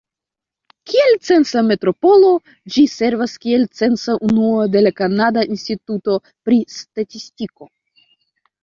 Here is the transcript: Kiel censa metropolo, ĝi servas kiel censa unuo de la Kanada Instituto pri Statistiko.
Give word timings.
Kiel 0.91 1.11
censa 1.27 1.61
metropolo, 1.67 2.31
ĝi 2.77 2.85
servas 2.95 3.37
kiel 3.45 3.69
censa 3.83 4.17
unuo 4.31 4.67
de 4.77 4.85
la 4.87 4.95
Kanada 5.03 5.45
Instituto 5.59 6.21
pri 6.49 6.63
Statistiko. 6.81 7.73